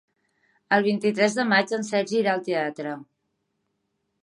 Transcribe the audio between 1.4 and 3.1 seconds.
de maig en Sergi irà al teatre.